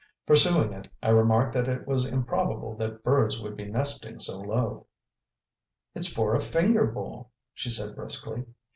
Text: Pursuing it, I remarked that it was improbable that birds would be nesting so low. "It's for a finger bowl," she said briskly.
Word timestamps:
Pursuing 0.25 0.73
it, 0.73 0.87
I 1.03 1.09
remarked 1.09 1.53
that 1.53 1.67
it 1.67 1.85
was 1.85 2.07
improbable 2.07 2.75
that 2.77 3.03
birds 3.03 3.39
would 3.39 3.55
be 3.55 3.65
nesting 3.69 4.19
so 4.19 4.39
low. 4.41 4.87
"It's 5.93 6.11
for 6.11 6.33
a 6.33 6.41
finger 6.41 6.87
bowl," 6.87 7.29
she 7.53 7.69
said 7.69 7.95
briskly. 7.95 8.47